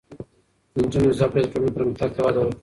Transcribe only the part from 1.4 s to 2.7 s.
د ټولنې پرمختګ ته وده ورکوي.